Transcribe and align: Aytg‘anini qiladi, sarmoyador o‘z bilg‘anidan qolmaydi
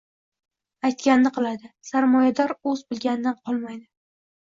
Aytg‘anini 0.89 1.33
qiladi, 1.37 1.71
sarmoyador 1.91 2.57
o‘z 2.75 2.85
bilg‘anidan 2.91 3.43
qolmaydi 3.47 3.85